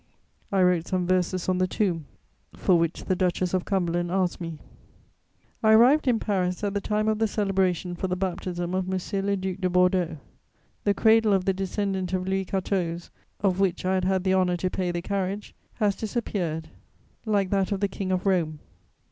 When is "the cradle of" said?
10.85-11.45